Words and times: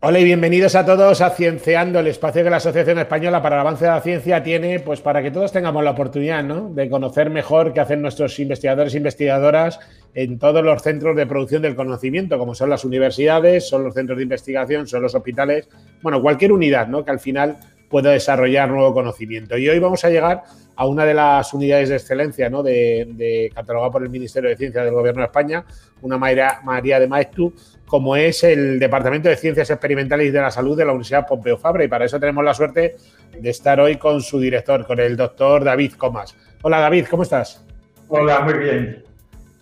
Hola 0.00 0.20
y 0.20 0.24
bienvenidos 0.24 0.74
a 0.74 0.84
todos 0.84 1.22
a 1.22 1.30
Cienceando, 1.30 2.00
el 2.00 2.06
espacio 2.08 2.44
que 2.44 2.50
la 2.50 2.58
Asociación 2.58 2.98
Española 2.98 3.40
para 3.40 3.56
el 3.56 3.60
Avance 3.60 3.86
de 3.86 3.90
la 3.90 4.02
Ciencia 4.02 4.42
tiene, 4.42 4.78
pues 4.78 5.00
para 5.00 5.22
que 5.22 5.30
todos 5.30 5.52
tengamos 5.52 5.82
la 5.82 5.92
oportunidad 5.92 6.44
¿no? 6.44 6.68
de 6.68 6.90
conocer 6.90 7.30
mejor 7.30 7.72
qué 7.72 7.80
hacen 7.80 8.02
nuestros 8.02 8.38
investigadores 8.38 8.92
e 8.92 8.98
investigadoras 8.98 9.80
en 10.14 10.38
todos 10.38 10.62
los 10.62 10.82
centros 10.82 11.16
de 11.16 11.26
producción 11.26 11.62
del 11.62 11.74
conocimiento, 11.74 12.38
como 12.38 12.54
son 12.54 12.68
las 12.68 12.84
universidades, 12.84 13.66
son 13.66 13.84
los 13.84 13.94
centros 13.94 14.18
de 14.18 14.24
investigación, 14.24 14.86
son 14.86 15.00
los 15.00 15.14
hospitales, 15.14 15.66
bueno, 16.02 16.20
cualquier 16.20 16.52
unidad 16.52 16.88
¿no? 16.88 17.02
que 17.02 17.12
al 17.12 17.18
final 17.18 17.56
pueda 17.88 18.10
desarrollar 18.10 18.70
nuevo 18.70 18.92
conocimiento. 18.92 19.56
Y 19.56 19.68
hoy 19.68 19.78
vamos 19.78 20.04
a 20.04 20.10
llegar 20.10 20.42
a 20.74 20.86
una 20.86 21.04
de 21.04 21.14
las 21.14 21.52
unidades 21.54 21.88
de 21.88 21.96
excelencia 21.96 22.50
¿no? 22.50 22.62
de, 22.62 23.06
de 23.10 23.50
catalogada 23.54 23.90
por 23.90 24.02
el 24.02 24.10
Ministerio 24.10 24.50
de 24.50 24.56
Ciencia 24.56 24.84
del 24.84 24.94
Gobierno 24.94 25.22
de 25.22 25.26
España, 25.26 25.64
una 26.02 26.18
María, 26.18 26.60
María 26.64 27.00
de 27.00 27.06
Maestu, 27.06 27.52
como 27.86 28.16
es 28.16 28.44
el 28.44 28.78
Departamento 28.78 29.28
de 29.28 29.36
Ciencias 29.36 29.70
Experimentales 29.70 30.26
y 30.26 30.30
de 30.30 30.40
la 30.40 30.50
Salud 30.50 30.76
de 30.76 30.84
la 30.84 30.92
Universidad 30.92 31.26
Pompeu 31.26 31.56
Fabra. 31.56 31.84
Y 31.84 31.88
para 31.88 32.04
eso 32.04 32.20
tenemos 32.20 32.44
la 32.44 32.52
suerte 32.52 32.96
de 33.38 33.50
estar 33.50 33.80
hoy 33.80 33.96
con 33.96 34.20
su 34.20 34.38
director, 34.38 34.86
con 34.86 35.00
el 35.00 35.16
doctor 35.16 35.64
David 35.64 35.92
Comas. 35.92 36.36
Hola 36.62 36.80
David, 36.80 37.06
¿cómo 37.08 37.22
estás? 37.22 37.64
Hola, 38.08 38.40
muy 38.40 38.54
bien. 38.54 39.04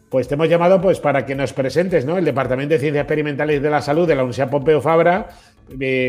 Pues 0.09 0.29
te 0.29 0.35
hemos 0.35 0.49
llamado 0.49 0.81
pues, 0.81 1.01
para 1.01 1.27
que 1.27 1.35
nos 1.35 1.53
presentes 1.53 2.05
¿no? 2.05 2.17
el 2.17 2.25
Departamento 2.25 2.75
de 2.75 2.79
Ciencias 2.79 3.03
Experimentales 3.03 3.57
y 3.57 3.61
de 3.61 3.71
la 3.71 3.83
Salud 3.83 4.07
de 4.07 4.15
la 4.15 4.23
Universidad 4.23 4.51
Pompeu 4.51 4.81
Fabra 4.81 5.29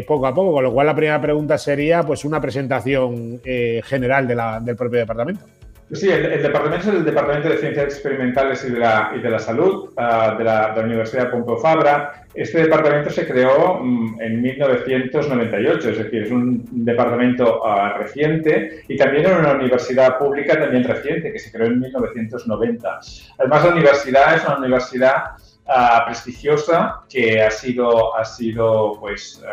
poco 0.08 0.28
a 0.28 0.34
poco, 0.34 0.54
con 0.54 0.64
lo 0.64 0.74
cual 0.74 0.88
la 0.88 0.96
primera 0.96 1.22
pregunta 1.22 1.58
sería 1.58 2.04
pues 2.04 2.26
una 2.26 2.42
presentación 2.42 3.40
eh, 3.44 3.82
general 3.84 4.28
del 4.28 4.76
propio 4.76 5.00
departamento. 5.00 5.46
Sí, 5.92 6.10
el, 6.10 6.42
departamento 6.42 6.90
es 6.90 6.96
el 6.96 7.06
Departamento 7.06 7.48
de 7.48 7.58
Ciencias 7.58 7.86
Experimentales 7.86 8.66
y 8.66 8.72
de 8.72 8.80
la, 8.80 9.38
Salud 9.38 9.92
uh, 9.96 10.36
de, 10.36 10.44
la, 10.44 10.74
Universidad 10.84 11.30
Pompeu 11.30 11.58
Fabra. 11.58 12.24
Este 12.34 12.64
departamento 12.64 13.12
se 13.12 13.28
creó 13.28 13.80
um, 13.82 14.20
en 14.20 14.42
1998, 14.42 15.90
es 15.92 15.98
decir, 16.00 16.24
es 16.24 16.32
un 16.32 16.66
departamento 16.72 17.62
uh, 17.62 18.00
reciente 18.00 18.82
y 18.88 18.98
también 18.98 19.28
en 19.28 19.38
una 19.38 19.52
universidad 19.54 20.18
pública 20.18 20.60
también 20.60 20.84
reciente 20.86 21.32
que 21.32 21.38
se 21.38 21.52
creó 21.52 21.68
en 21.68 21.80
1990. 21.80 23.00
Además, 23.38 23.64
la 23.64 23.72
universidad 23.72 24.36
es 24.36 24.44
una 24.44 24.58
universidad 24.58 25.24
uh, 25.68 26.06
prestigiosa 26.06 27.02
que 27.10 27.42
ha 27.42 27.52
sido, 27.52 28.16
ha 28.16 28.26
sido 28.26 28.98
pues, 29.00 29.44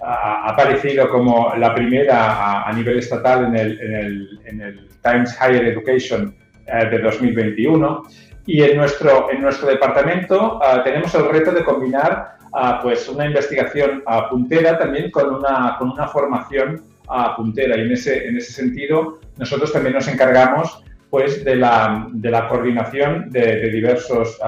ha 0.00 0.48
aparecido 0.48 1.08
como 1.08 1.54
la 1.56 1.74
primera 1.74 2.66
a, 2.66 2.72
nivel 2.72 2.98
estatal 2.98 3.44
en 3.44 3.56
el, 3.56 4.40
en 4.44 4.60
el, 4.60 4.88
Times 5.02 5.36
Higher 5.40 5.64
Education 5.66 6.34
uh, 6.66 6.90
de 6.90 6.98
2021. 6.98 8.02
Y 8.46 8.62
en 8.62 8.76
nuestro, 8.76 9.30
en 9.30 9.40
nuestro 9.40 9.68
departamento 9.68 10.60
tenemos 10.82 11.14
el 11.14 11.28
reto 11.28 11.52
de 11.52 11.62
combinar 11.62 12.38
pues 12.82 13.08
una 13.08 13.26
investigación 13.26 14.02
puntera 14.28 14.76
también 14.78 15.12
con 15.12 15.32
una, 15.32 15.76
con 15.78 15.90
una 15.90 16.08
formación 16.08 16.82
puntera. 17.36 17.76
Y 17.76 17.82
en 17.82 17.92
ese, 17.92 18.26
en 18.26 18.36
ese 18.36 18.52
sentido, 18.52 19.20
nosotros 19.36 19.72
también 19.72 19.94
nos 19.94 20.08
encargamos 20.08 20.82
pues, 21.12 21.44
de, 21.44 21.56
la, 21.56 22.08
de 22.10 22.30
la 22.30 22.48
coordinación 22.48 23.28
de, 23.28 23.68
diversos 23.68 24.38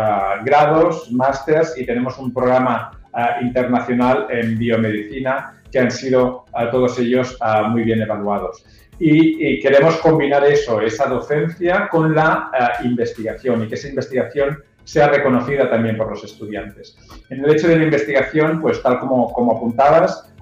grados, 0.47 1.13
másters 1.13 1.75
y 1.77 1.85
tenemos 1.85 2.17
un 2.17 2.33
programa 2.33 2.91
uh, 3.13 3.45
internacional 3.45 4.29
en 4.31 4.59
biomedicina, 4.59 5.61
que 5.71 5.79
han 5.81 5.91
sido 5.91 6.47
uh, 6.55 6.71
todos 6.71 6.99
ellos 6.99 7.39
muy 7.69 7.83
bien 7.83 8.01
evaluados. 8.01 8.65
Y, 8.99 9.61
queremos 9.61 9.99
combinar 9.99 10.43
eso, 10.47 10.81
esa 10.81 11.05
docencia, 11.05 11.87
con 11.91 12.15
la 12.15 12.51
investigación 12.83 13.63
y 13.63 13.69
que 13.69 13.75
esa 13.75 13.89
investigación 13.89 14.59
sea 14.85 15.09
reconocida 15.09 15.69
también 15.69 15.99
por 15.99 16.09
los 16.09 16.25
estudiantes. 16.25 16.97
En 17.29 17.45
el 17.45 17.51
hecho 17.51 17.69
de 17.69 17.77
la 17.77 17.85
investigación, 17.85 18.63
pues 18.63 18.83
tal 18.83 19.01
como, 19.01 19.31
como 19.35 19.59
apuntabas, 19.59 20.33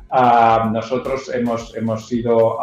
nosotros 0.70 1.34
hemos, 1.34 1.76
hemos 1.76 2.06
sido 2.06 2.58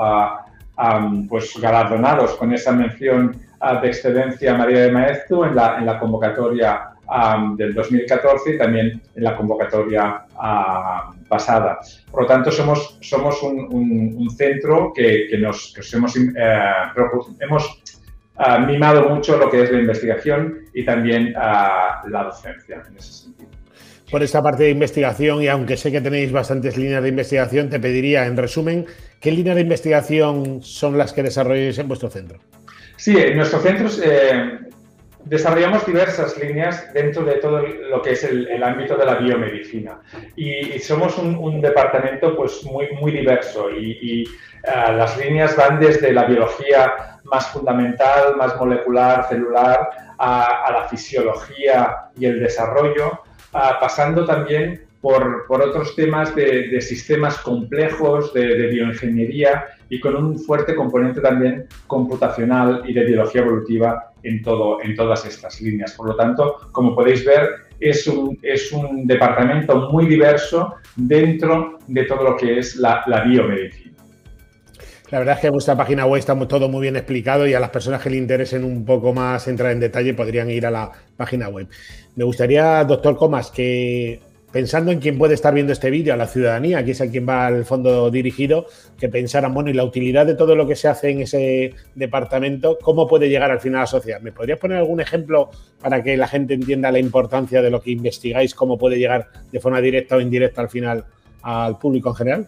pues, 1.28 1.60
galardonados 1.60 2.36
con 2.36 2.54
esa 2.54 2.72
mención 2.72 3.49
de 3.82 3.88
excelencia 3.88 4.56
María 4.56 4.82
de 4.82 4.92
Maeztu 4.92 5.44
en 5.44 5.56
la, 5.56 5.78
en 5.78 5.86
la 5.86 6.00
convocatoria 6.00 6.92
um, 7.08 7.58
del 7.58 7.74
2014 7.74 8.56
y 8.56 8.58
también 8.58 9.02
en 9.16 9.24
la 9.24 9.36
convocatoria 9.36 10.26
uh, 10.36 11.28
pasada. 11.28 11.80
Por 12.10 12.22
lo 12.22 12.28
tanto, 12.28 12.52
somos, 12.52 12.98
somos 13.02 13.42
un, 13.44 13.68
un, 13.72 14.16
un 14.18 14.30
centro 14.30 14.94
que, 14.94 15.28
que, 15.30 15.38
nos 15.38 15.74
que 15.74 15.98
hemos, 15.98 16.16
eh, 16.16 16.26
hemos 17.40 17.82
uh, 18.38 18.66
mimado 18.66 19.10
mucho 19.10 19.38
lo 19.38 19.50
que 19.50 19.64
es 19.64 19.72
la 19.72 19.80
investigación 19.80 20.60
y 20.74 20.86
también 20.86 21.34
uh, 21.36 22.08
la 22.10 22.24
docencia 22.24 22.82
en 22.88 22.98
ese 22.98 23.14
sentido. 23.14 23.50
Por 24.10 24.24
esta 24.24 24.42
parte 24.42 24.64
de 24.64 24.72
investigación, 24.72 25.44
y 25.44 25.48
aunque 25.50 25.78
sé 25.78 25.92
que 25.92 26.02
tenéis 26.02 26.32
bastantes 26.32 26.78
líneas 26.78 27.04
de 27.04 27.10
investigación, 27.10 27.70
te 27.70 27.80
pediría, 27.80 28.26
en 28.26 28.38
resumen, 28.38 28.88
¿qué 29.20 29.32
líneas 29.32 29.56
de 29.56 29.62
investigación 29.62 30.64
son 30.64 30.98
las 30.98 31.14
que 31.14 31.22
desarrolláis 31.22 31.78
en 31.78 31.88
vuestro 31.88 32.10
centro? 32.10 32.40
Sí, 33.00 33.16
en 33.18 33.38
nuestro 33.38 33.60
centro 33.62 33.88
eh, 34.04 34.60
desarrollamos 35.24 35.86
diversas 35.86 36.38
líneas 36.38 36.92
dentro 36.94 37.24
de 37.24 37.36
todo 37.36 37.62
lo 37.62 38.02
que 38.02 38.12
es 38.12 38.26
el, 38.26 38.62
ámbito 38.62 38.98
de 38.98 39.06
la 39.06 39.16
biomedicina. 39.16 40.02
Y, 40.36 40.78
somos 40.80 41.18
un, 41.18 41.62
departamento 41.62 42.36
pues 42.36 42.62
muy, 42.66 42.90
muy 43.00 43.14
diverso. 43.14 43.70
Y, 43.72 44.26
uh, 44.66 44.92
las 44.98 45.18
líneas 45.18 45.56
van 45.56 45.80
desde 45.80 46.12
la 46.12 46.26
biología 46.26 47.20
más 47.24 47.48
fundamental, 47.48 48.36
más 48.36 48.58
molecular, 48.58 49.30
celular, 49.30 49.92
a, 50.18 50.70
la 50.70 50.90
fisiología 50.90 52.10
y 52.18 52.26
el 52.26 52.42
desarrollo, 52.42 53.22
uh, 53.54 53.80
pasando 53.80 54.26
también 54.26 54.89
por, 55.02 55.46
otros 55.50 55.96
temas 55.96 56.36
de, 56.36 56.80
sistemas 56.82 57.38
complejos, 57.40 58.34
de, 58.34 58.68
bioingeniería 58.68 59.66
y 59.90 60.00
con 60.00 60.16
un 60.16 60.38
fuerte 60.38 60.76
componente 60.76 61.22
también 61.22 61.66
computacional 61.88 62.84
y 62.86 62.94
de 62.94 63.06
biología 63.06 63.42
evolutiva 63.42 64.12
en, 64.24 64.42
todo, 64.42 64.82
en 64.82 64.96
todas 64.96 65.26
estas 65.26 65.62
líneas. 65.62 65.94
Por 65.94 66.08
lo 66.08 66.16
tanto, 66.16 66.70
como 66.72 66.96
podéis 66.96 67.26
ver, 67.26 67.50
es 67.80 68.08
un, 68.08 68.38
es 68.42 68.72
un 68.72 69.08
departamento 69.08 69.90
muy 69.90 70.06
diverso 70.06 70.76
dentro 70.96 71.80
de 71.88 72.04
todo 72.04 72.24
lo 72.24 72.38
que 72.38 72.60
es 72.60 72.76
la, 72.76 73.04
la 73.08 73.24
biomedicina. 73.24 73.90
La 75.12 75.20
verdad 75.20 75.36
es 75.36 75.42
que 75.42 75.50
vuestra 75.50 75.76
página 75.76 76.06
web 76.06 76.20
está 76.20 76.38
todo 76.48 76.70
muy 76.70 76.84
bien 76.84 76.96
explicado 76.96 77.48
y 77.48 77.56
a 77.56 77.60
las 77.60 77.72
personas 77.72 78.02
que 78.02 78.12
le 78.12 78.18
interesen 78.18 78.64
un 78.64 78.86
poco 78.86 79.12
más 79.12 79.48
entrar 79.48 79.72
en 79.72 79.80
detalle 79.80 80.14
podrían 80.14 80.52
ir 80.52 80.68
a 80.68 80.72
la 80.72 80.92
página 81.18 81.50
web. 81.50 81.68
Me 82.16 82.24
gustaría, 82.26 82.84
doctor 82.84 83.16
Comas, 83.16 83.50
que 83.50 84.20
pensando 84.52 84.92
en 84.92 85.00
quién 85.00 85.18
puede 85.18 85.34
estar 85.34 85.54
viendo 85.54 85.74
este 85.74 85.90
vídeo, 85.90 86.14
a 86.14 86.18
la 86.18 86.28
ciudadanía, 86.28 86.84
que 86.84 86.92
es 86.92 87.02
a 87.02 87.10
quien 87.10 87.28
va 87.28 87.48
al 87.48 87.66
fondo 87.66 88.10
dirigido, 88.10 88.66
que 89.00 89.10
pensaran, 89.10 89.54
bueno, 89.54 89.70
y 89.70 89.74
la 89.74 89.84
utilidad 89.84 90.26
de 90.26 90.36
todo 90.36 90.56
lo 90.56 90.68
que 90.68 90.76
se 90.76 90.88
hace 90.88 91.10
en 91.10 91.22
ese 91.22 91.74
departamento, 91.96 92.78
¿cómo 92.82 93.08
puede 93.08 93.30
llegar 93.30 93.52
al 93.52 93.60
final 93.60 93.80
a 93.80 93.82
la 93.82 93.88
sociedad? 93.88 94.22
¿Me 94.22 94.32
podrías 94.32 94.60
poner 94.60 94.78
algún 94.78 95.02
ejemplo 95.02 95.50
para 95.82 96.04
que 96.04 96.18
la 96.18 96.28
gente 96.28 96.54
entienda 96.54 96.92
la 96.92 97.00
importancia 97.00 97.62
de 97.62 97.70
lo 97.70 97.82
que 97.82 97.92
investigáis, 97.92 98.56
cómo 98.56 98.78
puede 98.78 98.98
llegar 98.98 99.28
de 99.52 99.60
forma 99.60 99.82
directa 99.82 100.16
o 100.16 100.22
indirecta 100.22 100.62
al 100.62 100.70
final 100.70 101.06
al 101.42 101.78
público 101.78 102.10
en 102.10 102.16
general? 102.16 102.48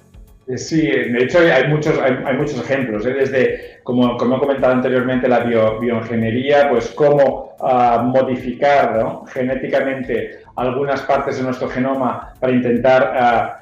Sí, 0.58 0.82
de 0.82 1.24
hecho 1.24 1.40
hay 1.40 1.68
muchos, 1.70 1.98
hay, 2.00 2.36
muchos 2.36 2.60
ejemplos, 2.60 3.06
¿eh? 3.06 3.14
desde, 3.14 3.80
como, 3.84 4.18
como, 4.18 4.36
he 4.36 4.40
comentado 4.40 4.74
anteriormente, 4.74 5.28
la 5.30 5.40
bio, 5.42 5.80
bioingeniería, 5.80 6.68
pues 6.70 6.88
cómo 6.90 7.56
uh, 7.60 8.04
modificar 8.04 9.22
genéticamente 9.28 10.41
algunas 10.56 11.02
partes 11.02 11.38
de 11.38 11.44
nuestro 11.44 11.70
genoma 11.70 12.34
para 12.40 12.54
intentar 12.54 13.14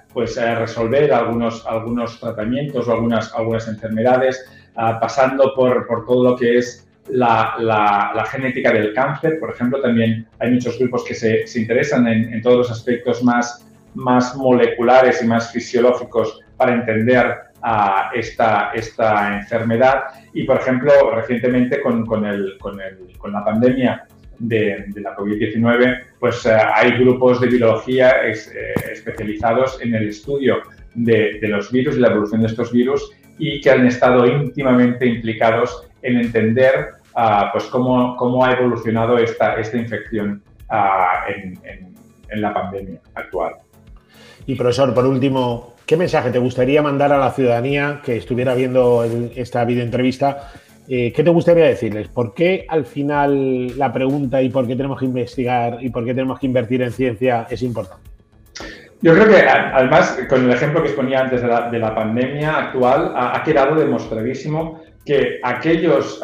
uh, 0.08 0.14
pues, 0.14 0.38
uh, 0.38 0.56
resolver 0.60 1.12
algunos, 1.14 1.66
algunos 1.66 2.20
tratamientos 2.20 2.88
o 2.88 2.92
algunas, 2.94 3.34
algunas 3.34 3.68
enfermedades, 3.68 4.46
pasando 5.02 5.54
por, 5.56 5.86
por 5.88 6.06
todo 6.06 6.24
lo 6.24 6.38
que 6.38 6.58
es 6.58 6.88
la, 7.10 7.56
la, 7.60 8.14
la, 8.16 8.26
genética 8.26 8.72
del 8.72 8.94
cáncer. 8.94 9.38
Por 9.40 9.52
ejemplo, 9.52 9.82
también 9.82 10.26
hay 10.40 10.52
muchos 10.52 10.78
grupos 10.80 11.04
que 11.04 11.14
se, 11.14 11.46
se 11.48 11.60
interesan 11.60 12.08
en, 12.08 12.34
en, 12.34 12.42
todos 12.42 12.58
los 12.58 12.72
aspectos 12.72 13.22
más, 13.22 13.68
más 13.96 14.36
moleculares 14.38 15.22
y 15.22 15.28
más 15.28 15.52
fisiológicos 15.52 16.40
para 16.56 16.74
entender 16.74 17.38
uh, 17.64 18.16
esta, 18.16 18.72
esta 18.74 19.38
enfermedad. 19.38 20.04
Y, 20.34 20.44
por 20.44 20.58
ejemplo, 20.58 20.92
recientemente 21.14 21.82
con, 21.82 22.06
con, 22.06 22.26
el, 22.26 22.58
con, 22.60 22.80
el, 22.80 23.18
con 23.18 23.34
la 23.34 23.44
pandemia 23.44 24.08
de, 24.40 24.86
la 24.96 25.16
COVID-19, 25.16 26.00
pues 26.20 26.46
uh, 26.46 26.50
hay 26.74 26.92
grupos 26.92 27.42
de 27.42 27.48
biología 27.48 28.12
eh, 28.26 28.34
especializados 28.92 29.80
en 29.82 29.94
el 29.96 30.10
estudio 30.10 30.62
de, 30.96 31.40
los 31.44 31.72
virus 31.72 31.98
y 31.98 32.00
la 32.00 32.08
evolución 32.08 32.42
de 32.42 32.48
estos 32.48 32.72
virus 32.72 33.12
y 33.38 33.62
que 33.62 33.72
han 33.72 33.86
estado 33.86 34.26
íntimamente 34.26 35.06
implicados 35.06 35.88
en 36.02 36.18
entender 36.18 36.90
uh, 37.16 37.52
pues 37.52 37.66
cómo, 37.66 38.16
cómo, 38.18 38.44
ha 38.44 38.54
evolucionado 38.54 39.18
esta, 39.18 39.56
esta 39.60 39.78
infección 39.78 40.42
en, 41.28 41.60
en, 41.64 41.96
en 42.30 42.42
la 42.42 42.54
pandemia 42.54 43.00
actual. 43.16 43.56
Y 44.46 44.56
profesor, 44.56 44.94
por 44.94 45.06
último, 45.06 45.76
¿qué 45.86 45.98
mensaje 45.98 46.32
te 46.32 46.40
gustaría 46.40 46.82
mandar 46.82 47.12
a 47.12 47.18
la 47.18 47.32
ciudadanía 47.32 48.02
que 48.04 48.18
estuviera 48.18 48.56
viendo 48.56 49.04
esta 49.36 49.66
videoentrevista? 49.66 50.52
Eh, 50.92 51.14
¿Qué 51.14 51.24
te 51.24 51.30
gustaría 51.30 51.66
decirles? 51.66 52.08
¿Por 52.08 52.34
qué 52.34 52.66
al 52.68 52.84
final 52.84 53.78
la 53.78 53.94
pregunta 53.94 54.42
y 54.42 54.50
por 54.50 54.66
qué 54.66 54.76
tenemos 54.76 54.98
que 54.98 55.06
investigar 55.06 55.78
y 55.82 55.92
por 55.92 56.04
qué 56.04 56.16
tenemos 56.16 56.40
que 56.40 56.48
invertir 56.48 56.82
en 56.82 56.92
ciencia 56.92 57.46
es 57.48 57.62
importante? 57.62 58.10
Yo 59.00 59.14
creo 59.14 59.28
que 59.28 59.48
además, 59.48 60.18
con 60.28 60.46
el 60.46 60.52
ejemplo 60.52 60.82
que 60.82 60.88
exponía 60.88 61.20
antes 61.20 61.44
de 61.44 61.80
la, 61.80 61.94
pandemia 61.94 62.58
actual, 62.58 63.14
ha, 63.16 63.40
quedado 63.44 63.76
demostradísimo 63.76 64.82
que 65.06 65.40
aquellos 65.44 66.20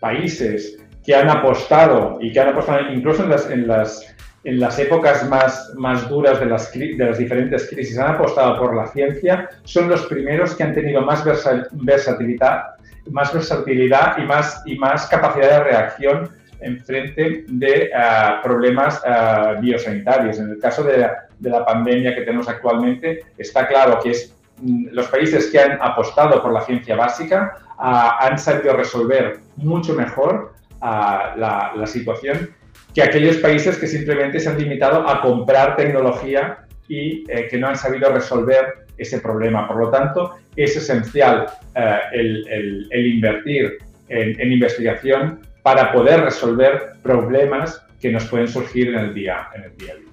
países 0.00 0.76
que 1.06 1.14
han 1.14 1.30
apostado 1.30 2.18
y 2.20 2.32
que 2.32 2.40
han 2.40 2.48
apostado 2.48 2.92
incluso 2.92 3.22
en 3.22 3.68
las, 3.68 4.16
en 4.44 4.60
las 4.60 4.78
épocas 4.78 5.28
más, 5.28 5.72
más 5.76 6.08
duras 6.08 6.38
de 6.38 6.46
las, 6.46 6.72
de 6.72 6.96
las 6.98 7.18
diferentes 7.18 7.68
crisis, 7.68 7.98
han 7.98 8.14
apostado 8.14 8.58
por 8.58 8.76
la 8.76 8.86
ciencia, 8.88 9.48
son 9.64 9.88
los 9.88 10.04
primeros 10.06 10.54
que 10.54 10.62
han 10.62 10.74
tenido 10.74 11.00
más 11.00 11.24
versatilidad, 11.72 12.64
más 13.10 13.32
versatilidad 13.32 14.18
y 14.18 14.22
más, 14.22 14.62
y 14.66 14.76
más 14.76 15.06
capacidad 15.06 15.58
de 15.58 15.64
reacción 15.64 16.30
en 16.60 16.82
frente 16.84 17.44
de 17.48 17.90
ah, 17.94 18.40
problemas 18.42 19.02
uh, 19.04 19.60
biosanitarios. 19.60 20.38
En 20.38 20.50
el 20.50 20.58
caso 20.58 20.82
de, 20.82 21.08
de, 21.38 21.50
la 21.50 21.64
pandemia 21.64 22.14
que 22.14 22.22
tenemos 22.22 22.48
actualmente, 22.48 23.24
está 23.36 23.66
claro 23.66 23.98
que 24.02 24.10
es 24.10 24.34
mm, 24.62 24.88
los 24.92 25.08
países 25.08 25.50
que 25.50 25.60
han 25.60 25.78
apostado 25.80 26.42
por 26.42 26.52
la 26.52 26.62
ciencia 26.62 26.96
básica 26.96 27.56
uh, 27.78 28.24
han 28.24 28.38
sabido 28.38 28.76
resolver 28.76 29.40
mucho 29.56 29.94
mejor 29.94 30.54
la, 30.80 31.72
la, 31.74 31.86
situación 31.86 32.54
que 32.94 33.02
aquellos 33.02 33.38
países 33.38 33.76
que 33.76 33.86
simplemente 33.86 34.38
se 34.38 34.48
han 34.48 34.58
limitado 34.58 35.06
a 35.08 35.20
comprar 35.20 35.76
tecnología 35.76 36.58
y 36.88 37.24
eh, 37.28 37.48
que 37.50 37.58
no 37.58 37.68
han 37.68 37.76
sabido 37.76 38.10
resolver 38.12 38.86
ese 38.96 39.20
problema. 39.20 39.66
Por 39.66 39.78
lo 39.78 39.90
tanto, 39.90 40.36
es 40.54 40.76
esencial 40.76 41.46
eh, 41.74 41.98
el, 42.12 43.06
invertir 43.06 43.78
en, 44.08 44.40
en 44.40 44.52
investigación 44.52 45.40
para 45.62 45.92
poder 45.92 46.20
resolver 46.20 46.92
problemas 47.02 47.82
que 48.00 48.12
nos 48.12 48.26
pueden 48.26 48.46
surgir 48.46 48.88
en 48.88 48.96
el 48.96 49.14
día, 49.14 49.48
en 49.54 49.64
el 49.64 49.76
día 49.76 49.92
a 49.92 49.96
día. 49.96 50.04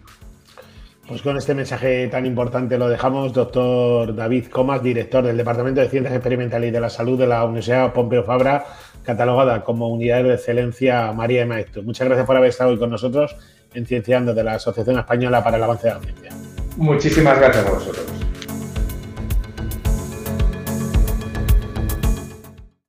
Pues 1.07 1.21
con 1.21 1.35
este 1.35 1.53
mensaje 1.53 2.07
tan 2.07 2.25
importante 2.25 2.77
lo 2.77 2.87
dejamos, 2.87 3.33
doctor 3.33 4.15
David 4.15 4.45
Comas, 4.45 4.81
director 4.81 5.21
del 5.21 5.35
Departamento 5.35 5.81
de 5.81 5.89
Ciencias 5.89 6.15
Experimentales 6.15 6.69
y 6.69 6.71
de 6.71 6.79
la 6.79 6.89
Salud 6.89 7.19
de 7.19 7.27
la 7.27 7.43
Universidad 7.43 7.91
Pompeu 7.91 8.23
Fabra, 8.23 8.63
catalogada 9.03 9.63
como 9.63 9.89
Unidad 9.89 10.23
de 10.23 10.33
Excelencia 10.33 11.11
María 11.11 11.41
de 11.41 11.45
Maestro. 11.45 11.83
Muchas 11.83 12.07
gracias 12.07 12.27
por 12.27 12.37
haber 12.37 12.49
estado 12.49 12.71
hoy 12.71 12.79
con 12.79 12.89
nosotros 12.89 13.35
en 13.73 13.85
Cienciando 13.85 14.33
de 14.33 14.43
la 14.43 14.53
Asociación 14.53 14.99
Española 14.99 15.43
para 15.43 15.57
el 15.57 15.63
Avance 15.63 15.87
de 15.87 15.93
la 15.93 15.99
Ciencia. 15.99 16.31
Muchísimas 16.77 17.39
gracias 17.39 17.65
a 17.65 17.69
vosotros. 17.69 18.20